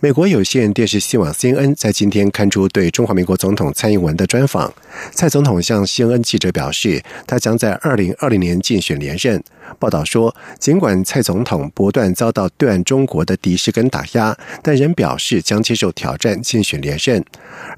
[0.00, 4.70] 美国有线电视新闻网 CNN 在今天刊出对中华民国总统蔡英文的专访。
[5.12, 9.42] 蔡总统向 CNN 记者表示，他将在二零二零年竞选连任。
[9.78, 17.24] 报道说，尽管蔡总统不断遭到对岸中国的敌视跟打压，但仍表示将接受挑战竞选连任。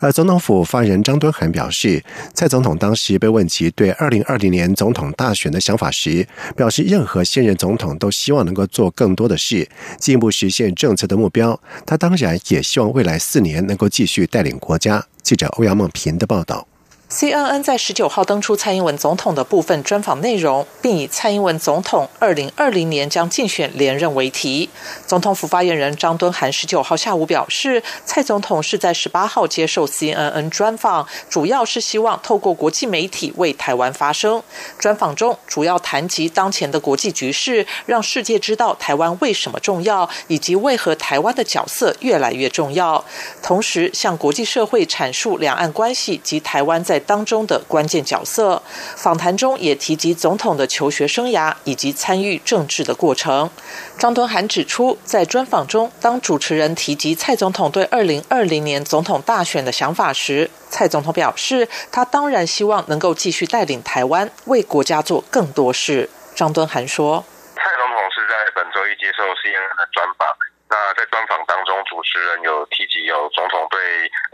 [0.01, 6.27] 而总统府发言人张敦涵表示，蔡总统当时被问及对二零二零年总统大选的想法时，
[6.57, 11.59] 表示任何现任总统都希望能够做更多的事，进一步实现政策的目标。
[11.85, 15.05] 他当然也希望未来四年能够继续带领国家。
[15.23, 16.67] 记者欧阳梦平的报道。
[17.09, 24.69] CNN 在十九号登出蔡英文总统的部分专访内容，并以“蔡英文总统二零二零年将竞选连任”为题。
[25.07, 34.43] 总统府发言人张敦涵十九号下午表示，蔡总统是在十八号接受 CNN 专访，主要是希望透过国际媒体为台湾发声。
[34.77, 43.05] 专访中主要谈及当前的国际局势，让世界知道台湾为什么重要，以及为何台湾的角色越来越重要。
[43.41, 48.63] 同时，向国际社会阐述两岸关系及台湾在当中的关键角色，
[48.97, 53.51] 访谈中也提及总统的求学生涯以及参与政治的过程。
[53.99, 66.11] 张敦涵指出，在专访中，当主持人提及蔡总统对二零二零年总统大选的想法时，蔡总统表示，他当然希望能够继续带领台湾为国家做更多事。
[66.35, 67.25] 张敦涵说
[67.57, 70.29] ：“蔡总统是在本周一接受 CNN 的专访。”
[70.69, 73.79] 那在专访当中，主持人有提及有总统对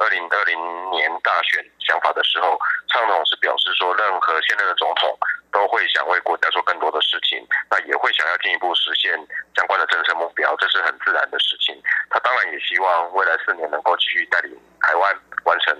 [0.00, 0.56] 二零二零
[0.90, 1.60] 年大选
[2.02, 2.58] 法的时候，
[2.90, 5.16] 蔡总统是表示说，任何现任的总统
[5.52, 7.38] 都会想为国家做更多的事情，
[7.70, 9.12] 那也会想要进一步实现
[9.54, 11.80] 相关的政策目标，这是很自然的事情。
[12.10, 15.76] 他当然也希望未来四年能够继续带领台湾完成。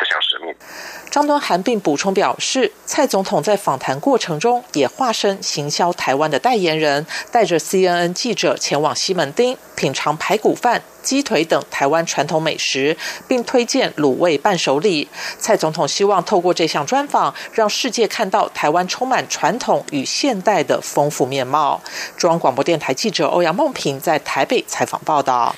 [0.00, 0.54] 这项使命。
[1.10, 12.96] 张敦涵并补充表示，蔡总统在访谈过程中也化身行销台湾的代言人，带着 CNN 记者前往西门町品尝排骨饭、鸡腿等台湾传统美食，
[13.28, 15.08] 并推荐卤味伴手礼。
[15.38, 21.80] 蔡总统希望透过这项专访，让世界看到台湾充满传统与现代的丰富面貌。
[22.16, 25.54] 中央广播电台记者欧阳梦平在台北采访报道。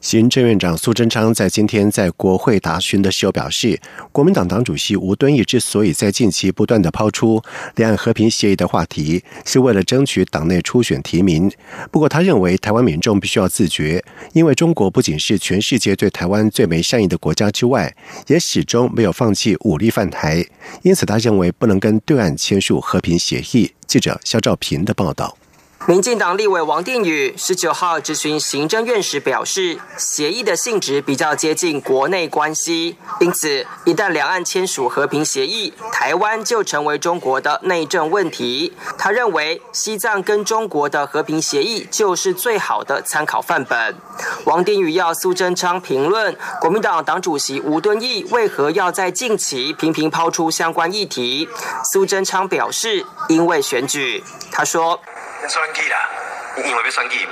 [0.00, 3.80] 行政院长苏贞昌在今天在国会答询的时候表示，
[4.12, 7.42] 国民党党主席吴敦义之所以在近期不断的抛出
[7.74, 11.50] 两岸和平协议的话题，是为了争取党内初选提名。
[11.90, 17.94] 不过，他认为台湾民众必须要自觉，因为中国不仅是全世界对台湾最没善意的国家之外，
[18.28, 20.46] 也始终没有放弃武力犯台。
[20.82, 23.72] 因此，他认为不能跟对岸签署和平协议。
[23.86, 25.37] 记者肖兆平的报道。
[25.86, 38.74] 民进党立委王定宇十九号质询行政院时表示，协议的性质比较接近国内关系，因此一旦两岸签署和平协议，台湾就成为中国的内政问题。
[38.98, 43.96] 他认为西藏跟中国的和平协议就是最好的参考范本。
[44.44, 51.48] 王定宇要苏贞昌评论国民党党主席吴敦义为何要在近期频频抛出相关议题，
[51.90, 54.22] 苏贞昌表示，因为选举。
[54.50, 55.00] 他说。
[55.46, 56.08] 选举啦，
[56.56, 57.28] 因为要选举，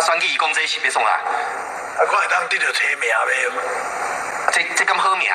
[0.00, 3.50] 选举伊讲这是要创啊，啊，我会当得到提名袂？
[4.52, 5.30] 这这咁好名？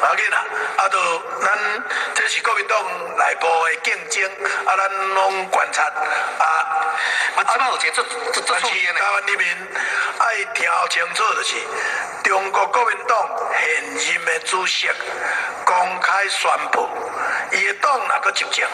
[0.00, 0.44] 无要紧啦，
[0.78, 0.98] 啊，都
[1.42, 1.58] 咱
[2.14, 2.78] 这是国民党
[3.18, 4.24] 内部的竞争，
[4.66, 6.44] 啊，咱拢观察啊，
[7.36, 9.46] 啊，即摆有一个做做做出现台湾人民
[10.18, 11.56] 爱听清楚，就是
[12.24, 13.16] 中国国民党
[13.60, 14.88] 现任的主席
[15.64, 16.88] 公开宣布，
[17.52, 18.66] 伊的党若个执政？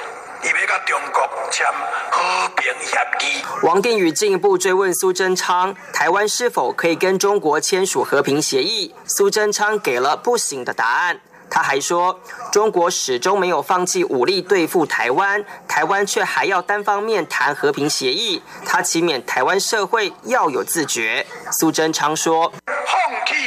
[0.46, 1.66] 要跟中国签
[2.10, 2.96] 和平协
[3.26, 3.42] 议。
[3.62, 8.94] 王定宇进一步追问苏贞昌，台湾是否可以跟中国签署和平协议？
[9.06, 11.20] 苏贞昌给了不行的答案。
[11.48, 12.20] 他还说，
[12.50, 18.42] 中国始终没有放弃武力对付台湾，台湾却还要单方面谈和平协议。
[18.64, 21.24] 他祈勉台湾社会要有自觉。
[21.52, 23.45] 苏贞昌说：放弃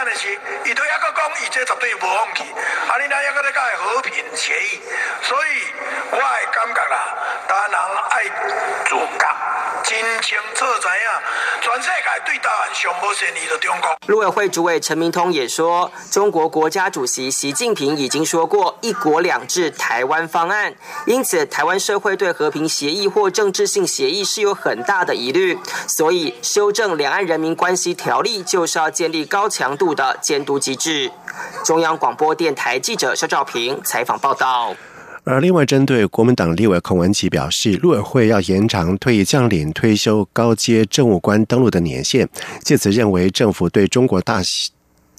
[0.00, 0.28] 元旦的时，
[0.64, 2.44] 伊都还阁讲，伊这绝对无放弃。
[2.88, 4.80] 啊，你那还阁在讲和平协议，
[5.22, 5.62] 所以
[6.10, 7.14] 我会感觉啦，
[7.46, 8.24] 大人爱
[8.86, 9.26] 自觉，
[9.84, 13.94] 真清楚知影，全世界对台湾上无善意的中国。
[14.06, 20.74] 陆委会主委陈明通也说，中国国家主席习近平已经说过“一国两制”台湾方案，
[21.06, 31.10] 因此台湾社会对和平协议或政治性协议是有很大的疑虑，所以修正《两岸人民关系条例》就是要建立高强度的监督机制。
[31.64, 34.74] 中央广播电台记者肖兆平采访报道。
[35.24, 42.26] 而另外，针对国民党立委孔文琪表示，陆委会要延长退役将领退休高阶政务官登陆的年限，
[42.62, 44.40] 借此认为政府对中国大。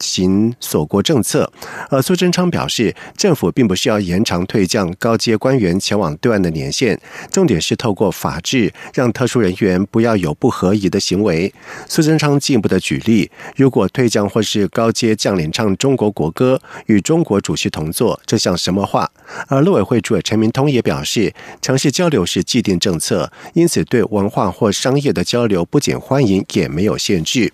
[0.01, 1.49] 行锁国政策，
[1.89, 6.99] 而苏贞昌表示，政府并不是要延长退将高阶官员前往对岸的年限，
[7.31, 11.53] 重点是透过法制让特殊人员不要有不合宜的行为。
[11.87, 19.09] 苏贞昌进一步的举例，如果退将或是高阶将领唱中国国歌与中国主席同坐，这像什么话？
[19.47, 27.53] 而陆委会主委陈明通也表示，城市交流是既定政策，因此对文化或商业的交流不仅欢迎，也没有限制。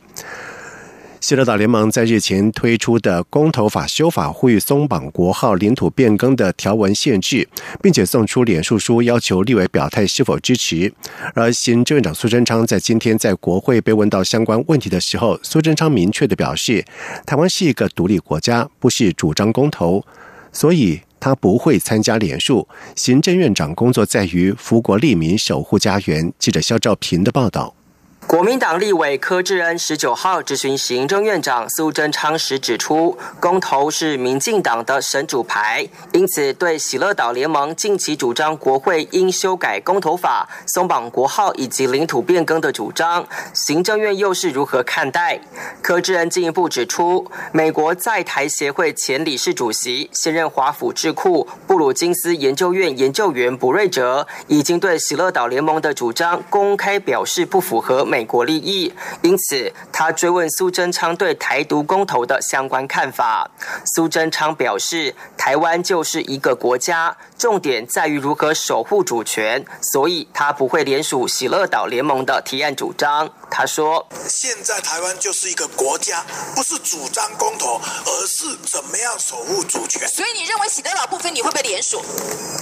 [1.20, 7.48] 希勒岛联盟在日前推出的公投法修法，呼吁松绑国号领土变更的条文限制，
[7.82, 10.94] 并且送出脸书书，要求立委表态是否支持。
[11.34, 16.86] 而行政院长苏贞昌在今天在国会被问到相关问题的时候，苏贞昌明确的表示，
[17.26, 20.06] 台湾是一个独立国家，不是主张公投，
[20.54, 22.68] 所以他不会参加联署。
[22.96, 26.32] 行政院长工作在于福国利民，守护家园。
[26.38, 27.77] 记者肖兆平的报道。
[28.28, 45.40] 国民党立委柯志恩十九号质询行政院长苏贞昌时指出，公投是民进党的神主牌，因此对喜乐岛联盟近期主张国会应修改公投法、松绑国号以及领土变更的主张，行政院又是如何看待？
[45.82, 58.17] 柯志恩进一步指出，美国在台协会前理事主席、现任华府智库布鲁金斯研究院研究员卜瑞哲，已经对喜乐岛联盟的主张公开表示不符合美。
[58.18, 58.92] 美国利益，
[59.22, 63.52] 因此他追问苏贞昌对台独公投的相关看法。
[63.86, 73.30] 苏贞昌表示，台湾就是一个国家，重点在于如何守护主权，所以他不会联署喜乐岛联盟的提案主张。
[73.52, 76.26] 他说：“现在台湾就是一个国家，
[76.56, 80.08] 不是主张公投，而是怎么样守护主权。
[80.08, 82.02] 所以你认为喜德岛部分你会不会联署？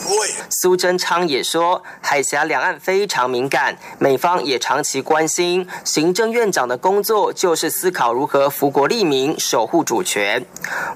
[0.03, 5.44] 不会。”苏贞昌也说，海峡两岸非常敏感，美方也长期关心。
[5.83, 10.45] 行政院长的工作就是思考如何福国利民，守护主权。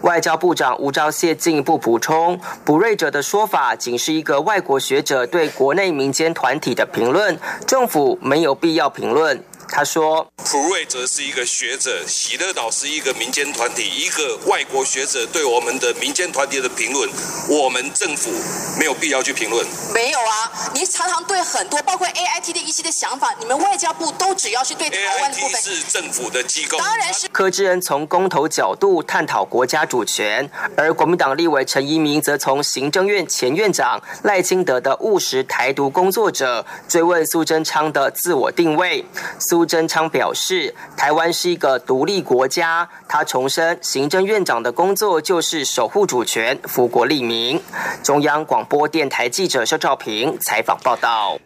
[0.02, 7.38] 外交部长吴钊燮进一步补充，卜瑞哲的说法仅是一个外国学者对国内民间团体的评论，
[7.68, 9.44] 政府没有必要评论。
[9.72, 17.08] 他说：“普瑞则是一个学者，喜乐岛是一个民间团体，一个外国学者对我们的民间团体的评论，
[17.48, 18.32] 我们政府
[18.80, 19.66] 没有必要去评论。
[19.94, 26.78] 没有啊，你常常对很多包括 A I T 的一些的想法，你们外交部都只要是对台湾的部分是政府的机构。
[26.80, 39.06] 当然是柯志恩从公投角度探讨国家主权，而国民党立委陈一鸣则从行政院前院长赖清德的务实台独工作者追问苏贞昌的自我定位。
[39.40, 39.59] 苏。
[39.60, 42.88] 苏贞昌表示，台湾是一个独立国家。
[43.10, 47.62] 他重申，行政院长的工作就是守护主权、福国利民。
[48.02, 51.38] 中央广播电台记者肖兆平采访报道。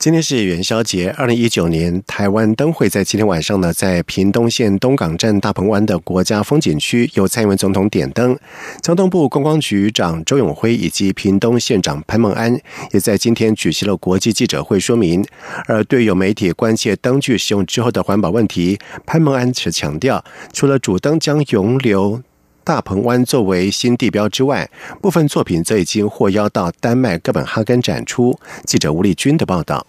[0.00, 8.34] 今天是元宵节，二零一九年台湾灯会在今天晚上呢，在屏东县东港镇大鹏湾的国家风景区由蔡英文总统点灯，
[8.80, 12.58] 交通部观光局长周永辉以及屏东县长潘孟安
[12.92, 15.22] 也在今天举行了国际记者会说明。
[15.66, 20.24] 而对有媒体关切灯具使用之后的环保问题，潘孟安则强调，
[20.54, 22.22] 除了主灯将永留。
[22.70, 24.70] 大鹏湾作为新地标之外，
[25.02, 28.38] 部分作品则已经获邀到丹麦哥本哈根展出。
[28.64, 29.84] 记者吴丽君的报道。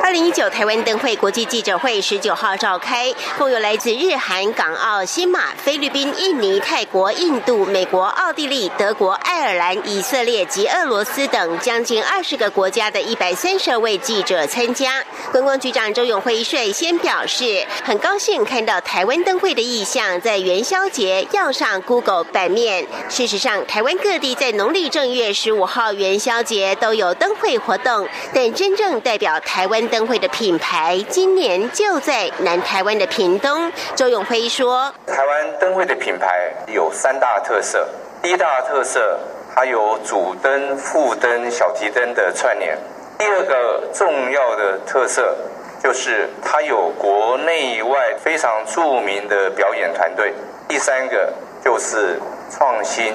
[0.00, 15.04] 二零一九台湾灯会国际记者会十九号召开，共有来自日韩、港澳、新马、菲律宾、印尼、泰国、印度、美国、奥地利、德国、爱尔兰、以色列及俄罗斯等将近二十个国家的一百三十位记者参加。
[15.30, 22.86] 观光局长周永辉率先表示，很高兴看到台湾灯会的意向在元宵节要上 Google 版面。
[23.10, 29.81] 事实上，台湾各地在农历正月十五号元宵节都有灯会活动，但真正代表台湾。
[29.88, 33.70] 灯会的品牌今年就在南台湾的屏东。
[33.94, 37.86] 周永辉说：“台湾灯会的品牌有三大特色。
[38.22, 39.18] 第一大特色，
[39.54, 42.76] 它有主灯、副灯、小提灯的串联；
[43.18, 45.36] 第二个重要的特色，
[45.82, 50.32] 就是它有国内外非常著名的表演团队；
[50.68, 51.32] 第三个
[51.64, 52.20] 就是
[52.50, 53.12] 创新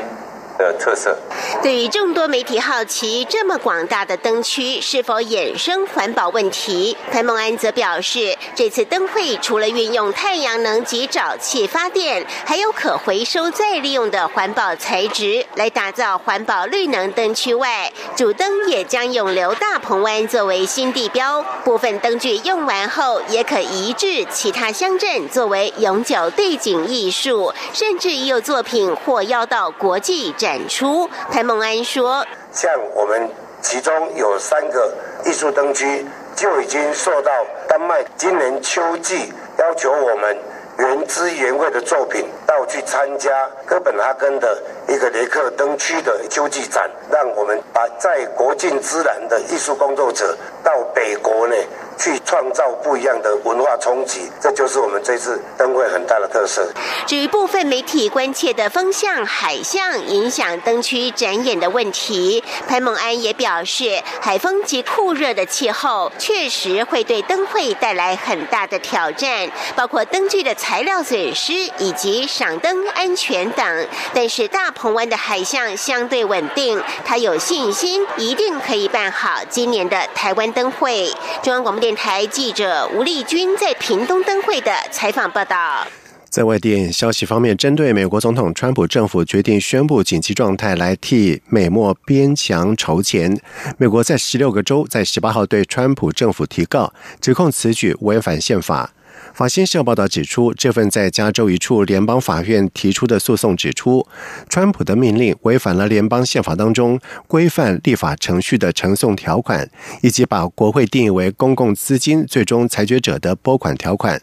[0.58, 1.18] 的特色。
[1.62, 31.10] 对于众多媒体好奇，这么广大的灯区是否衍生环保问题，潘孟安则表示，这次灯会除了运用太阳能及沼气发电，还有可回收再利用的环保材质来打造环保绿能灯区外，主灯也将永留大鹏湾作为新地标，部分灯具用完后也可移至其他乡镇作为永久对景艺术，甚至已有作品获邀到国际展展出。
[31.30, 33.30] 潘孟安说：“像我们
[33.62, 34.94] 其中有三个
[35.26, 36.06] 艺术灯区，
[36.38, 37.30] 就已经受到
[37.68, 40.38] 丹麦今年秋季要求我们
[40.78, 43.30] 原汁原味的作品，到去参加
[43.66, 51.56] 哥本哈根的一个雷克灯区的秋季展，让我们把在国境自然的艺术工作者到北国呢。”
[51.98, 56.72] 去创造不一样的文化冲击，这就是我们这次灯会很大的特色。
[57.08, 73.88] 至于部分媒体关切的风向、海象影响灯区展演的问题，潘孟安也表示，海风及酷热的气候确实会对灯会带来很大的挑战，包括灯具的材料损失以及赏灯安全等。
[74.14, 81.12] 但是大鹏湾的海象相对稳定，他有信心一定可以办好今年的台湾灯会。
[81.42, 81.87] 中央广播电。
[81.88, 85.88] 电台记者吴丽君在屏东灯会的采访报道。
[86.30, 93.40] 在外电消息方面，针对美国总统川普政府决定宣布紧急状态来替美墨边墙筹钱，
[93.78, 98.92] 美国在十六个州在十八号对川普政府提告，指控此举违反宪法。
[99.38, 104.04] 法新社报道指出，这份在加州一处联邦法院提出的诉讼指出，
[104.50, 109.70] 川普的命令违反了联邦宪法当中规范立法程序的呈送条款，
[110.02, 114.20] 以及把国会定义为公共资金最终裁决者的拨款条款。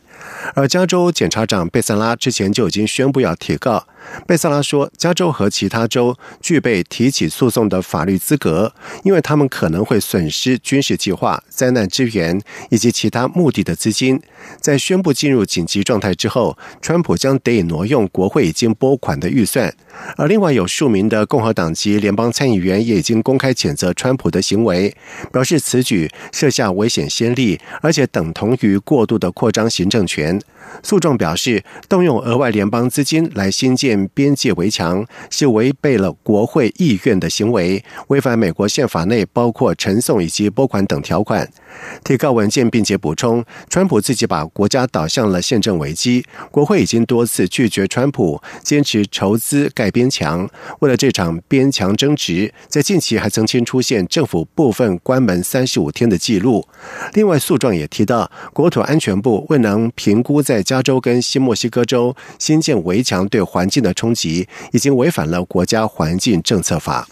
[0.55, 3.87] 而加州检察长贝萨拉之前就已经宣布要提告。
[4.27, 14.21] 贝萨拉说，加州和其他州具备提起诉讼的法律资格，因为他们可能会损失军事计划、灾难支援以及其他目的的资金。
[14.61, 19.75] 在宣布进入紧急状态之后，川普将得以挪用国会已经拨款的预算。
[20.17, 24.95] 而另外有数名的共和党籍联邦参议员也已经公开谴责川普的行为，
[25.33, 30.41] 表示此举设下危险先例，而且等同于过度的扩张行政权。
[30.83, 41.49] 诉状表示，动用额外联邦资金来新建边界围墙是违背了国会意愿的行为，违反美国宪法内包括呈送以及拨款等条款。
[42.03, 50.49] 提告文件并且补充，川普自己把国家导向了宪政危机，国会已经多次拒绝川普坚持筹资盖边墙。
[50.81, 56.67] 为了这场边墙争执，在近期还曾经出现政府部分关门三十五天的记录。
[57.15, 67.09] 另外，诉状也提到，国土安全部未能评估在加州跟新墨西哥州新建围墙对环境的冲击，已经违反了国家环境政策法。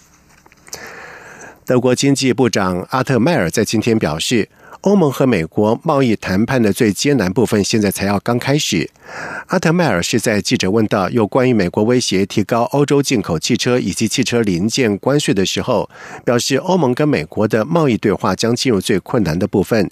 [1.73, 4.47] 德国经济部长阿特迈尔在今天表示，
[4.83, 8.91] 欧盟和美国贸易谈判的最艰难部分现在才要刚开始。
[9.47, 15.89] 阿特迈尔是在记者问到有关于美国威胁提高欧洲进口汽车以及汽车零件关税的时候，
[16.27, 19.91] 表示欧盟跟美国的贸易对话将进入最困难的部分。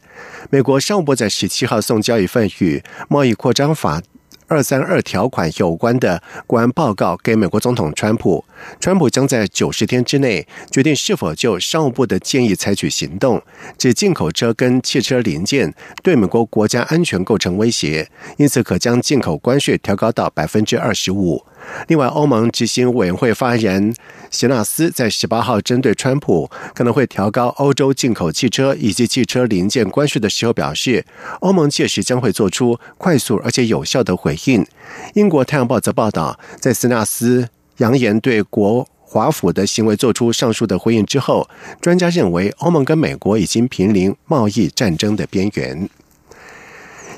[0.51, 4.03] 美国商务部在十七号送交一份与贸易扩张法。
[4.51, 8.45] 二三二条款有关的国安报告给美国总统川普，
[8.81, 13.41] 川普将在九十天之内决定是否就商务部的建议采取行动。
[13.79, 21.47] 指进口车跟汽车零件对美国国家安全构成威胁，因此可将进口关税调高到百分之二十五。
[21.89, 23.95] 另外，欧盟执行委员会发言人
[24.31, 31.05] 席纳斯在十八号针对川普可能会调高欧洲进口汽车以及汽车零件关税的时候表示，
[31.41, 34.35] 欧盟届时将会做出快速而且有效的回
[35.15, 41.49] 英国《太阳报》则报道，在斯纳斯扬言对国华府的行为做出上述的回应之后，
[41.81, 45.89] 专家认为欧盟跟美国已经濒临贸易战争的边缘。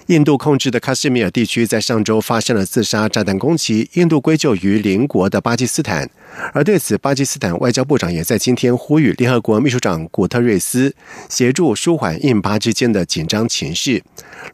[0.07, 6.11] 印度控制的喀什米尔地区在上周发生了自杀炸弹攻击，印度归咎于邻国的巴基斯坦。
[6.53, 10.95] 而对此，巴基斯坦外交部长也在今天呼吁联合国秘书长古特瑞斯
[11.29, 14.03] 协助舒缓印巴之间的紧张情势。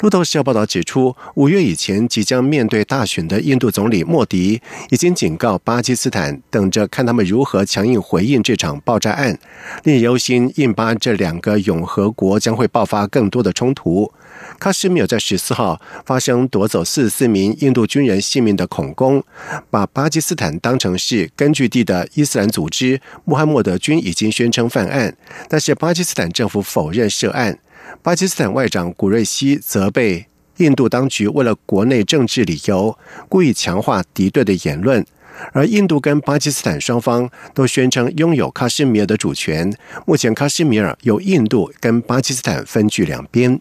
[0.00, 9.38] 路透社报道指出，五月以前即将面对大选的印度总理莫迪已经警告巴基斯坦，等着看他们如何强硬回应这场爆炸案。
[9.85, 14.12] 令人忧心，印巴这两个永和国将会爆发更多的冲突。
[14.59, 19.23] 喀什米尔在十四号发生夺走四十四名印度军人性命的恐攻，
[19.71, 25.16] 把巴基斯坦当成是根据地的伊斯兰组织穆罕默德军已经宣称犯案，
[25.49, 27.59] 但是巴基斯坦政府否认涉案。
[28.02, 30.26] 巴基斯坦外长古瑞希责备
[30.59, 35.04] 印度当局为了国内政治理由，故意强化敌对的言论。
[35.52, 39.73] 而印度跟巴基斯坦双方都宣称拥有喀什米尔的主权。
[40.04, 43.61] 目前，喀什米尔由印度跟巴基斯坦分居两边。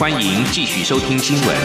[0.00, 1.56] 欢迎继续收听新闻。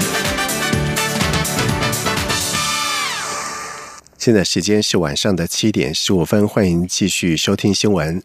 [4.17, 8.21] 现在时间是晚上的七点十五分，欢迎继续收听新闻。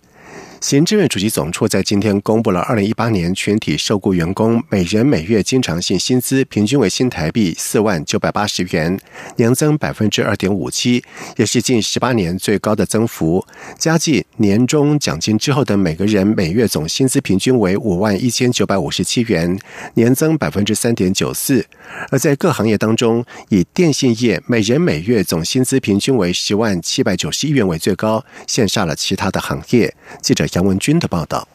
[0.60, 9.00] 行政院主席总处在今天公布了二零一八年全体受雇员工每人每月经常性薪资，平均为新台币四万九百八十元，
[9.36, 11.02] 年增百分之二点五七，
[11.38, 13.42] 也是近十八年最高的增幅。
[13.78, 19.58] 加计年终奖金之后的每个人每月总薪资平均为五万一千九百五十七元，
[19.94, 21.64] 年增百分之三点九四。
[22.10, 29.94] 而在各行业当中，以电信业每人每月总薪资平均为十万七百九十一元为最高，羡煞了其他的行业。
[30.20, 30.49] 记者。
[30.54, 31.46] 杨文军的报道。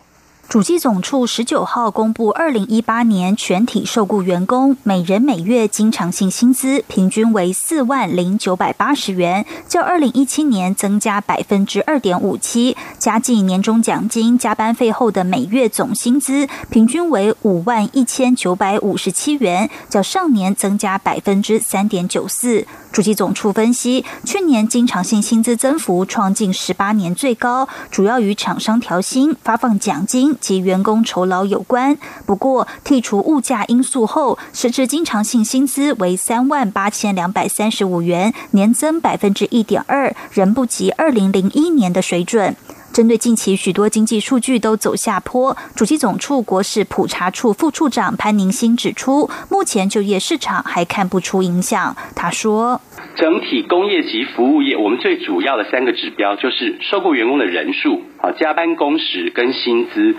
[0.47, 12.77] 主计总处十九号公布，二零一八年全体受雇员工每人每月经常性薪资平均为四万零九百八十元，较二零一七年增加百分之二点五七。
[12.99, 22.65] 加计年终奖金、加班费后的每月总薪资平均为五万一千九百五十七元，较上年增加百分之三点九四。
[22.91, 30.34] 主机总处分析，去年经常性薪资增幅创近十八年最高，主要与厂商调薪、发放奖金。
[30.39, 31.97] 及员工酬劳有关。
[32.25, 42.55] 不过，剔除物价因素后，实质经常性薪资为三万八千两百三十五元，年增百分之一点二，仍不及二零零一年的水准。
[42.93, 51.93] 针对近期许多经济数据都走下坡，主机总处国事普查处副处长潘宁新指出，目前就业市场还看不出影响。
[52.15, 52.79] 他说
[53.19, 58.01] ：“整体工业及服务业，我们最主要的三个指标就是受雇员工的人数、
[58.31, 60.15] 加班工时跟薪资，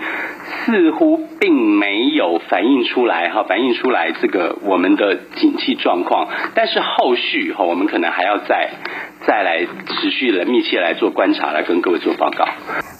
[0.65, 6.27] 似乎并没有反映出来哈，反映出来这个我们的景气状况。
[6.55, 8.69] 但是后续哈，我们可能还要再。”
[9.25, 12.45] 再来持续的密切来做观察，来跟各位做报告。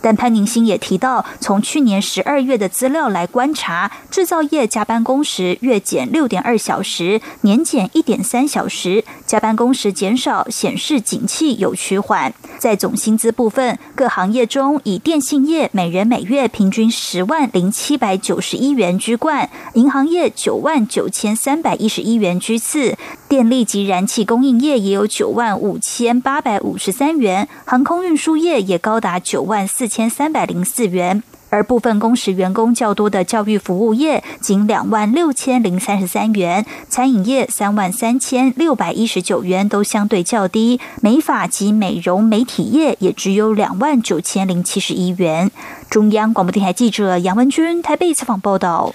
[0.01, 12.33] 但潘宁新也提到，从去年十二月的资料来观察，制造业加班工时月减六点二小时，年减一点三小时，加班工时减少，显示景气有趋缓。
[12.59, 26.17] 在总薪资部分，各行业中以电信业每人每月平均十万零七百九十一元居冠，银行业九万九千三百一十一元居次，电力及燃气供应业也有九万五千。
[26.21, 45.51] 八百五十三元，航空运输业也高达九万四千三百零四元，而部分工时员工较多的教育服务业仅两万六千零三十三元，餐饮业三万三千六百一十九元都相对较低，美发及美容美体业也只有两万九千零七十一元。
[45.89, 48.93] 中央广播电台记者杨文君台北采访报道。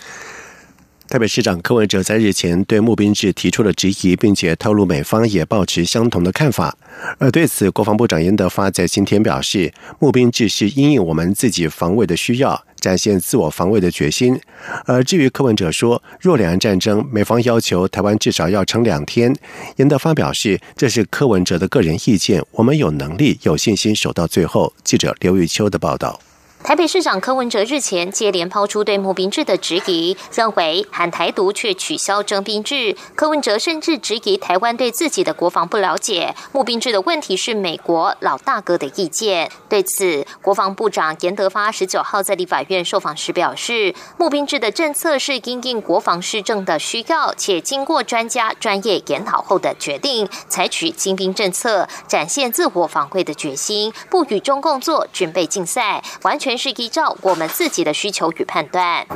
[1.13, 6.75] 台北市长柯文哲在日前对募兵制提出了质疑，并且透露美方也保持相同的看法。
[7.19, 14.41] 而对此，国防部长严德发在今天表示，募兵制是因应我们自己防卫的需要，展现自我防卫的决心。
[14.87, 19.37] 而至于柯文哲说，若两岸战争，美方要求台湾至少要撑两天，
[19.77, 24.73] 严德发表示，这是柯文哲的个人意见，我们有能力、有信心守到最后。
[24.83, 26.19] 记者刘玉秋的报道。
[26.65, 32.97] 台北市长柯文哲日前接连抛出对募兵制的质疑，认为喊台独却取消征兵制。
[33.17, 39.51] 柯文哲甚至质疑台湾对自己的国防不了解，募兵制的问题是美国老大哥的意见。
[39.69, 56.52] 对此，国防部长严德发十九号在立法院受访时表示，募兵制的政策是因应国防施政的需要，且经过专家专业研讨后的决定，采取精兵政策，展现自我防卫的决心，不与中共做军备竞赛，完全。
[56.57, 59.07] 是依照我们自己的需求与判断。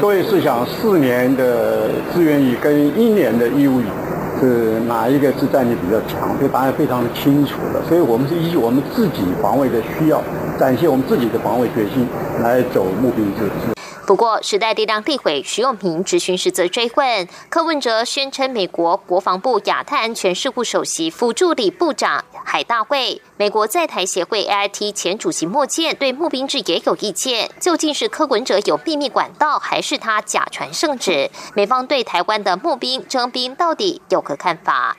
[0.00, 3.84] 各位是想四年的志愿役跟一年的义务役
[4.40, 6.36] 是哪一个是战力比较强？
[6.40, 7.82] 这答案非常的清楚了。
[7.88, 10.22] 所以我们是依据我们自己防卫的需要，
[10.58, 12.06] 展现我们自己的防卫决心
[12.42, 13.77] 来走募兵制。
[14.08, 31.30] 不过，时代力量立委徐永平质询时则追问，柯文哲宣称美国国防部亚太安全事务首席副助理部长海大卫、美国在台协会 AIT 前主席莫健对募兵制也有意见，究竟是柯文哲有秘密管道，还是他假传圣旨？
[31.54, 34.96] 美方对台湾的募兵征兵到底有何看法？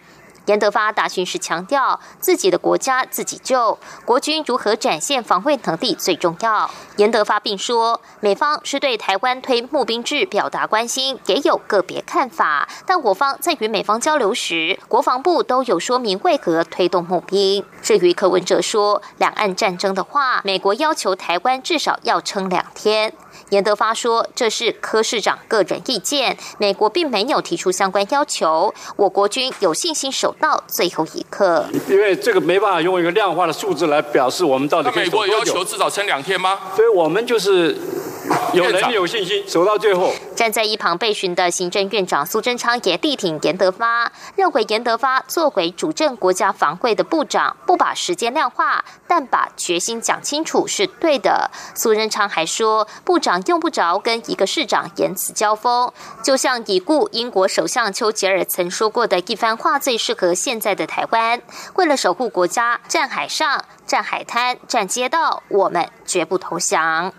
[0.49, 6.71] 严德发答询时强调，自己的国家自己救，国军如何展现防卫能力最重要。
[6.95, 17.63] 严德发并说，美方是对台湾推募兵制表达关心，也有个别看法，但我方在与美方交流时，国防部都有说明为何推动募兵。
[17.83, 23.13] 至于柯文哲说两岸战争的话，美国要求台湾至少要撑两天。
[23.49, 28.73] 严德发说：“这是柯市长个人意见，美国并没有提出相关要求。
[28.95, 31.65] 我国军有信心守到最后一刻。
[31.88, 35.33] 因为这个没办法用一个量化的数字来表示我们到底可以守多久。
[35.33, 36.59] 美国要求至少撑两天吗？
[36.75, 37.77] 所以我们就是。”
[38.53, 40.12] 有人有信心守到最后。
[40.36, 51.51] 站在一旁被询的行政院长苏贞昌也力挺严德发，认为严德发作为主政国家防卫的部长，不把时间量化，但把决心讲清楚是对的。
[51.75, 55.91] 苏贞昌还说，部长用不着跟一个市长言辞交锋，
[56.23, 61.41] 就像已故英国首相丘吉尔曾说过的一番话，最适合现在的台湾。
[61.75, 67.13] 为了守护国家，站海上，站海滩，站街道，我们绝不投降。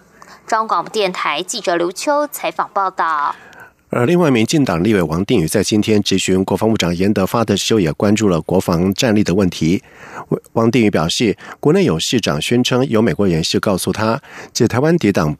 [0.46, 3.34] 中广播电台记者刘秋采访报道。
[3.88, 9.82] 而另外，民进党立委王定宇在今天质询国防部长严德发的时候，也关注了国防战力的问题。
[10.52, 14.20] 王定宇表示，国内有市长宣称有美国人士告诉他，
[14.52, 15.36] 在台湾抵挡。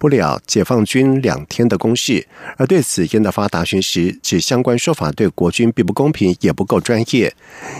[0.00, 7.30] 不了解放军两天的攻势，而对此，严德发答询时指相关说法对国军并不公平，也不够专业。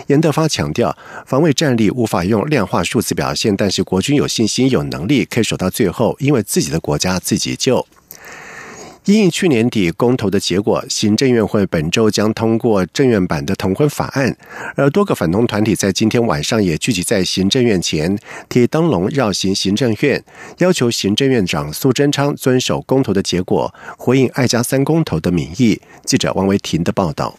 [0.09, 7.87] 严德发强调，防卫战力无法用量化数字表现，但是国军有信心、有能力可以守到最后，因为自己的国家自己救。
[9.11, 14.37] 因应去年底公投的结果，行政院会本周将通过政院版的同婚法案，
[14.77, 18.16] 而多个反同团体在今天晚上也聚集在行政院前，
[18.49, 20.23] 提灯笼绕行行政院，
[20.59, 25.81] 要求行政院长苏贞昌遵守公投的结果，回应爱家三公投的民意。
[26.05, 27.37] 记者王维婷的报道。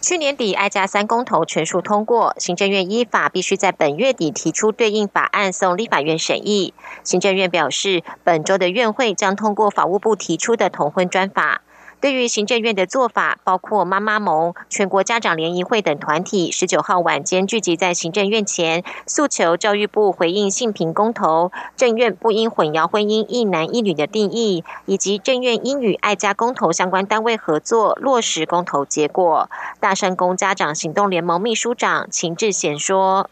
[0.00, 6.72] 去年底，爱家三公投全数通过，行政院依法必须在本月底提出对应法案送立法院审议。
[7.04, 11.60] 行政院表示，本周的院会将通过法务部提出的同婚专法。
[12.00, 29.50] 对于行政院的做法，包括妈妈盟、全国家长联谊会等团体，十九号晚间聚集在行政院前，诉求教育部回应性平公投，政院不应混淆婚姻一男一女的定义，以及政院应与爱家公投相关单位合作落实公投结果。
[29.78, 33.28] 大山公家长行动联盟秘书长秦志贤说：“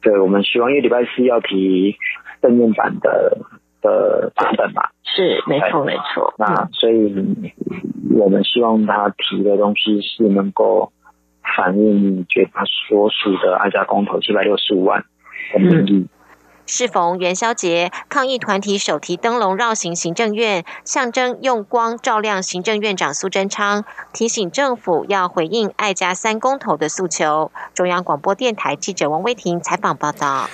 [0.00, 1.96] 对，我们希望一礼拜四要提
[2.40, 3.36] 正面版的。”
[3.80, 6.34] 的版本吧，是没错没错。
[6.38, 7.52] 那所以，
[8.14, 10.92] 我们希望他提的东西是能够
[11.56, 15.04] 反映觉他所属的爱家公投七百六十五万
[15.52, 16.06] 的民意。
[16.66, 27.50] 适逢元宵节，抗议团体手提灯笼绕行行政院，象征用光照亮行政院长苏贞昌，提醒政府要回应爱家三公投的诉求。
[27.74, 30.48] 中央广播电台记者王威婷采访报道。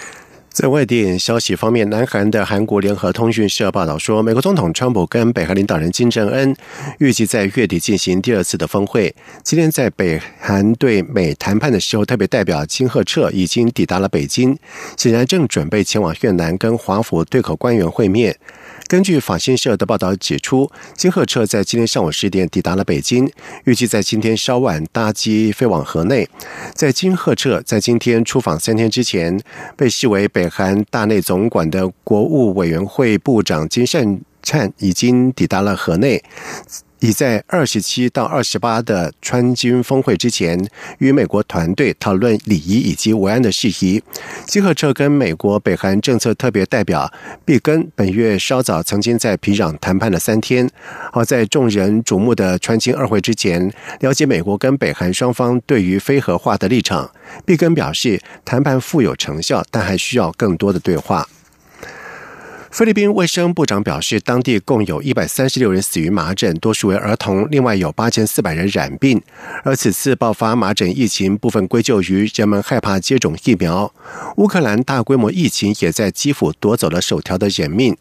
[0.57, 6.57] 在外电消息方面，南韩的韩国联合通讯社报道说，美国总统川普跟北韩领导人金正恩
[6.99, 9.15] 预计在月底进行第二次的峰会。
[9.43, 14.57] 今天在北韩对美谈判的时候，特别代表金赫彻已经抵达了北京，
[14.97, 18.35] 显然正准备前往越南跟华府对口官员会面。
[18.89, 23.29] 根据法新社的报道指出，金赫彻在今天上午十点抵达了北京，
[23.65, 26.29] 预计在今天稍晚搭机飞往河内。
[26.73, 29.41] 在金赫彻在今天出访三天之前，
[29.77, 36.23] 被视为北韩大内总管的国务委员会部长金善灿已经抵达了河内。
[37.01, 40.67] 已在二十七到二十八的川金峰会之前，
[40.99, 44.03] 与美国团队讨论礼仪以及维安的事宜。
[44.47, 47.13] 金赫彻跟美国北韩政策特别代表
[47.45, 50.69] 毕根本月稍早曾经在皮壤谈判了三天。
[51.13, 57.11] 好在众人瞩目的川金二会之前，了解美国跟北韩双方对于非核化的立场。
[57.45, 61.29] 毕根表示，谈判富有成效，但还需要更多的对话。
[62.77, 67.49] 菲律宾卫生部长表示，当地共有一百三十六人死于麻疹，多数为儿童。
[67.51, 69.19] 另外有八千四百人染病，
[69.65, 73.91] 而此次爆发麻疹疫情部分归咎于人们害怕接种疫苗。
[74.37, 77.97] 乌克兰大规模疫情也在基辅夺走了首条的人命。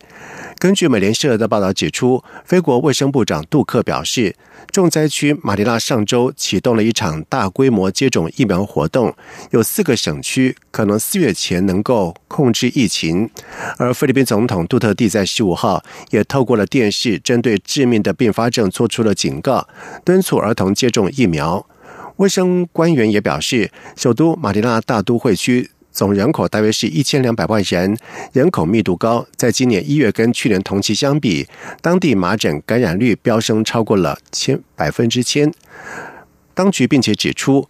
[0.59, 4.35] 根据美联社的报道指出，菲国卫生部长杜克表示。
[4.71, 9.13] 重灾区马尼拉上周启动了一场大规模接种疫苗活动，
[9.51, 13.29] 有四个省区可能四月前能够控制疫情。
[13.77, 19.67] 而菲律宾总统杜特地在十五号也透过了电视，针对致命的并发症做出了警告，
[20.03, 21.65] 敦促儿童接种疫苗。
[22.17, 25.71] 卫生官员也表示，首都马尼拉大都会区。
[25.91, 27.97] 总人口大约是一千两百万人，
[28.33, 29.25] 人口密度高。
[29.37, 31.47] 在今年一月跟去年同期相比，
[31.81, 35.53] 当地麻疹感染率飙升超过了千百分之千。
[36.53, 37.69] 当局并且指出，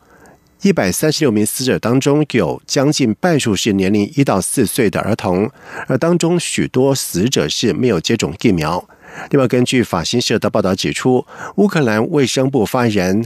[0.61, 5.51] 一百三十六名死者当中，有将近半数是年龄一到四岁的儿童，
[5.87, 8.83] 而当中许多死者是没有接种疫苗。
[9.29, 11.25] 另外，根据法新社的报道指出，
[11.57, 13.25] 乌克兰卫生部发言人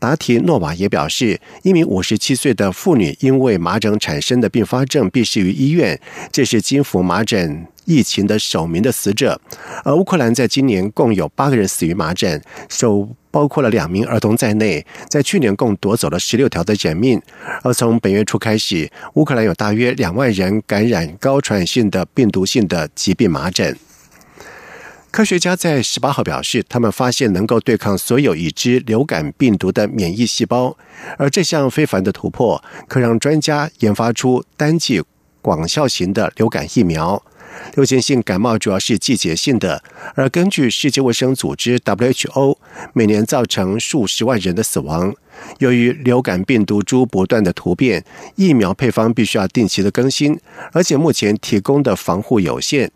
[0.00, 6.00] 达提诺瓦也表示，一名五十七岁的妇女因为麻疹产生的并发症病逝于医院，
[6.32, 9.38] 这是金福麻疹疫情的首名的死者。
[9.84, 17.20] 而乌克兰在今年共有八个人死于麻疹，首包括了两名儿童在内，在去年共夺走了十六条的人命。
[17.62, 23.76] 而从本月初开始，乌克兰有大约两万人感染高传染性的病毒性的疾病麻疹。
[25.10, 30.76] 科学家在十八号表示，他们发现能够对抗所有已知流感病毒的免疫细胞，
[31.18, 35.02] 而这项非凡的突破可让专家研发出单剂
[35.42, 37.22] 广效型的流感疫苗。
[37.74, 39.82] 流行性感冒主要是季节性的，
[40.14, 42.56] 而根据世界卫生组织 （WHO），
[42.92, 45.12] 每年造成数十万人的死亡。
[45.58, 48.04] 由于流感病毒株不断的突变，
[48.36, 50.38] 疫苗配方必须要定期的更新，
[50.72, 52.92] 而且目前提供的防护有限。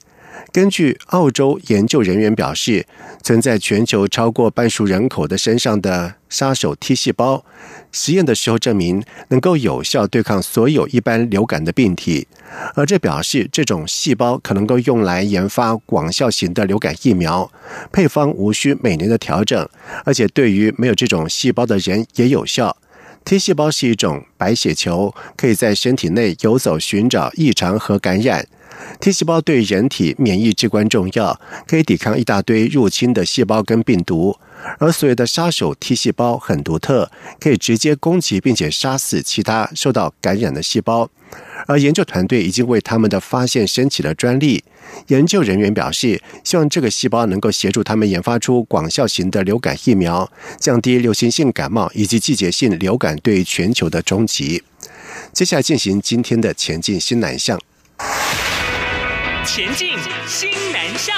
[0.53, 2.87] 根据澳洲研究人员表示，
[3.23, 7.44] 存在全球超过半数人口的身上的杀手 T 细胞，
[7.90, 12.29] 实验的时候证明能够有效对抗所有一般流感的病体，
[12.75, 17.51] 而这表示这种细胞可能够用来研发广效型的流感疫苗，
[17.90, 19.68] 配方无需每年的调整，
[20.05, 22.77] 而且对于没有这种细胞的人也有效。
[23.25, 28.47] T 细胞是一种白血球，可以在身体内游走寻找异常和感染。
[29.01, 34.39] T 细胞对人体免疫至关重要，可以抵抗一大堆入侵的细胞跟病毒。
[34.79, 41.11] 而所谓的杀手 T 细胞很独特，可以直接攻击并且杀死其他受到感染的细胞。
[41.67, 44.63] 而研究团队已经为他们的发现申请了专利。
[45.09, 54.63] 研究人员表示，希望这个细胞能够协助他们研发出广效型的流感疫苗，降低流行性感冒以及季节性流感对全球的冲击。
[55.33, 57.59] 接下来进行今天的前进新南向。
[59.44, 61.14] 前进，新南向。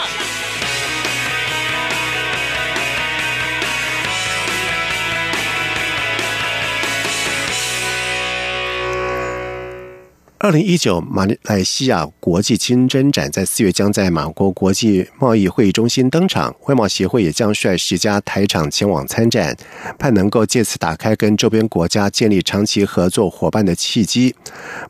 [10.38, 19.56] 二零一九马来西亚国际清真展在四月将在马国国际贸易会议中心登场，外贸协会也将率十家台厂前往参展，
[19.98, 24.34] 盼能够借此打开跟周边国家建立长期合作伙伴的契机。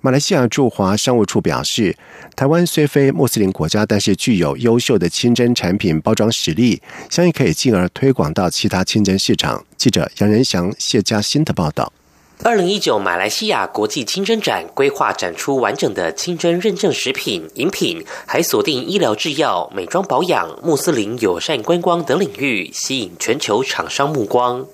[0.00, 1.96] 马来西亚驻华商务处表示，
[2.34, 9.64] 台湾虽非穆斯林国家，但是具有优秀的清真产品包装实力，相信可以进而推广到其他清真市场。
[9.76, 11.92] 记者杨仁祥、谢嘉欣的报道。
[12.42, 24.64] 二零一九马来西亚国际清真展规划展出完整的清真认证食品、饮品，还锁定医疗制药、美妆保养、穆斯林友善观光等领域，吸引全球厂商目光。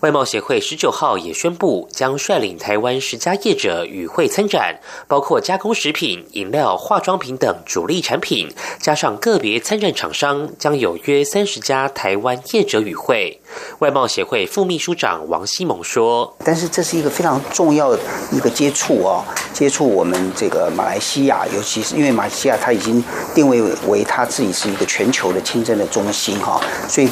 [0.00, 8.48] 外贸协会十九号也宣布，将率领台湾十家业者与会参展，包括加工食品、饮料、化妆品等主力产品，
[8.78, 13.40] 加上个别参展厂商，将有约三十家台湾业者与会。
[13.78, 17.98] 外贸协会副秘书长王希蒙说：“但是这是一个非常重要的
[18.32, 27.08] 一个接触哦，接触我们这个马来西亚，尤其是因为马来西亚它已经定位为它自己是一个全球的清真的中心哈，所以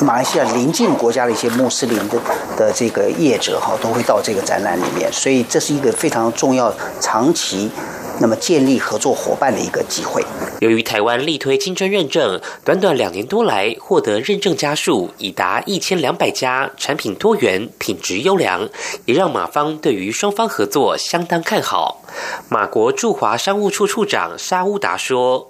[0.00, 2.18] 马来西亚邻近国家的一些穆斯林的
[2.56, 7.70] 的这个业者哈，都会到这个展览里面，所以这是一个非常重要长期。”
[8.18, 10.24] 那么建立合作伙伴的一个机会。
[10.60, 18.66] 由于台湾力推清真认证，短短两年多来获得认证家数已达一千两百家，产品多元、品质优良，
[19.04, 22.00] 也让马方对于双方合作相当看好。
[22.48, 25.46] 马国驻华商务处处长沙乌达说：“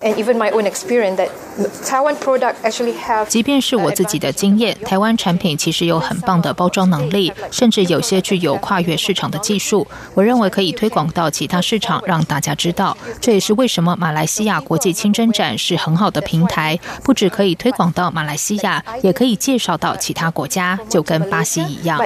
[3.29, 9.87] 即便是我自己的经验，台湾产品其实有很棒的包装能力，甚至有些具有跨越市场的技术。
[10.15, 12.97] 我认为可以推广到其他市场，让大家知道。
[13.21, 22.01] 这也是为什么马来西亚国际清真展是很好的平台，不只可以推广到马来西亚，也可以介绍到其他国家，就跟巴西一样。”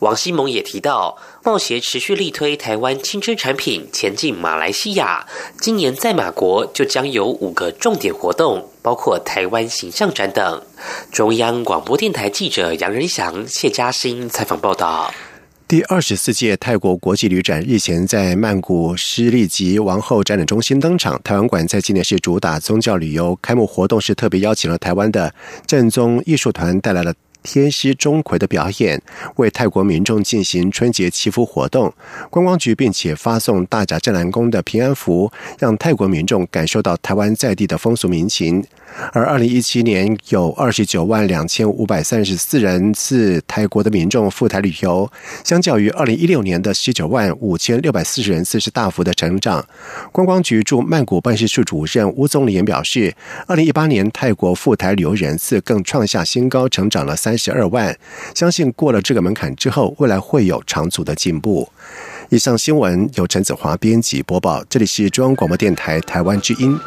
[0.00, 0.82] 王希蒙也提。
[0.82, 5.24] 到贸协持续力推台湾青春产品前进马来西亚，
[5.60, 10.60] 今年在马国就将有五个重点活动，包括台湾形象展等。
[11.12, 15.14] 中央广播电台记者杨仁祥、谢嘉欣采访报道。
[15.68, 21.18] 第二十四届泰国国际旅展日前在曼谷施利吉王后展览中心登场。
[21.22, 25.32] 台湾馆在今年是主打宗教旅游，开幕活动是特别邀请了台湾的
[25.64, 27.14] 正宗艺术团带来了。
[27.42, 29.00] 天师钟馗的表演，
[29.36, 31.92] 为泰国民众进行春节祈福活动。
[32.30, 38.64] 观光局并且发送大甲镇澜宫的平安符，让泰国民众感受到台湾在地的风俗民情。
[39.12, 45.10] 而二零一七年有二十九万两千五百三十四人次泰国的民众赴台旅游，
[45.42, 49.64] 相较于二零一六年的十九万五千六百四十人次是大幅的成长。
[50.12, 53.14] 观光局驻曼谷办事处主任吴宗廉表示，
[53.46, 57.96] 二零一八年泰国赴台旅游人次更创下新高，成长了三三十二万。
[58.34, 61.66] 相信过了这个门槛之后，未来会有长足的进步。
[62.28, 66.78] 以上新闻由陈子华编辑播报，这里是中央广播电台台湾之音。